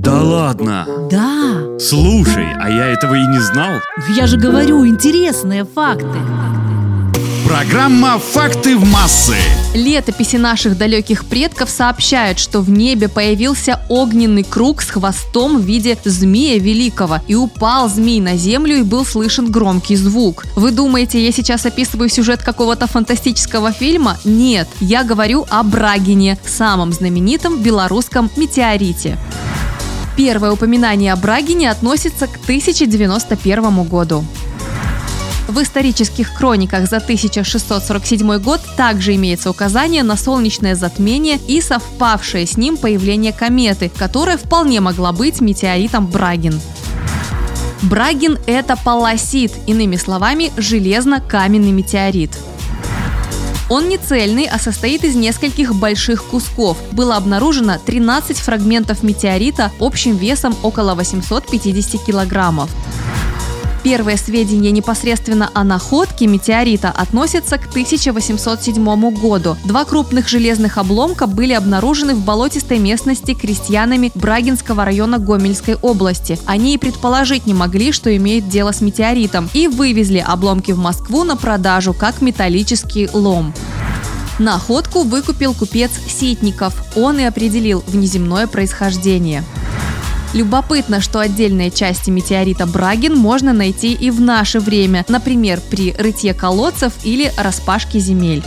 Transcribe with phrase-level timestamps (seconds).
[0.00, 0.86] Да ладно?
[1.10, 1.78] Да.
[1.78, 3.72] Слушай, а я этого и не знал.
[4.16, 6.16] Я же говорю, интересные факты.
[7.46, 9.34] Программа «Факты в массы».
[9.74, 15.98] Летописи наших далеких предков сообщают, что в небе появился огненный круг с хвостом в виде
[16.02, 17.18] змея великого.
[17.28, 20.44] И упал змей на землю и был слышен громкий звук.
[20.56, 24.16] Вы думаете, я сейчас описываю сюжет какого-то фантастического фильма?
[24.24, 29.18] Нет, я говорю о Брагине, самом знаменитом белорусском метеорите.
[30.16, 34.24] Первое упоминание о Брагине относится к 1091 году.
[35.50, 42.56] В исторических хрониках за 1647 год также имеется указание на солнечное затмение и совпавшее с
[42.56, 46.60] ним появление кометы, которая вполне могла быть метеоритом Брагин.
[47.82, 52.30] Брагин– это полосит, иными словами, железно-каменный метеорит.
[53.70, 56.76] Он не цельный, а состоит из нескольких больших кусков.
[56.90, 62.68] Было обнаружено 13 фрагментов метеорита общим весом около 850 килограммов.
[63.82, 69.56] Первые сведения непосредственно о находке метеорита относятся к 1807 году.
[69.64, 76.38] Два крупных железных обломка были обнаружены в болотистой местности крестьянами Брагинского района Гомельской области.
[76.44, 81.24] Они и предположить не могли, что имеет дело с метеоритом, и вывезли обломки в Москву
[81.24, 83.54] на продажу как металлический лом.
[84.38, 86.74] Находку выкупил купец Ситников.
[86.96, 89.44] Он и определил внеземное происхождение.
[90.32, 96.34] Любопытно, что отдельные части метеорита Брагин можно найти и в наше время, например, при рытье
[96.34, 98.44] колодцев или распашке земель.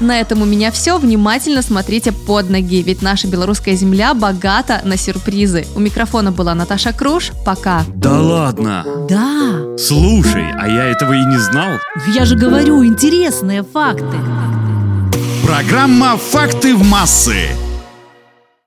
[0.00, 0.98] На этом у меня все.
[0.98, 5.66] Внимательно смотрите под ноги, ведь наша белорусская земля богата на сюрпризы.
[5.74, 7.32] У микрофона была Наташа Круш.
[7.44, 7.82] Пока.
[7.96, 8.84] Да ладно?
[9.08, 9.76] Да.
[9.76, 11.78] Слушай, а я этого и не знал.
[12.14, 14.16] Я же говорю, интересные факты.
[15.44, 17.48] Программа «Факты в массы».